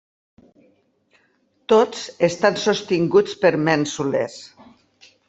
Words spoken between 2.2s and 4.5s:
estan sostinguts per mènsules.